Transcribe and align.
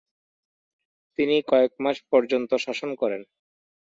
তিনি 1.19 1.35
কয়েকমাস 1.49 1.97
পর্যন্ত 2.11 2.51
শাসন 2.65 2.89
করেন। 2.95 3.21